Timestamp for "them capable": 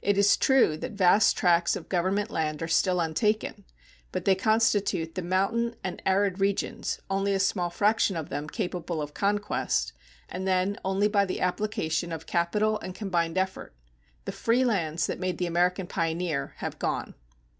8.28-9.02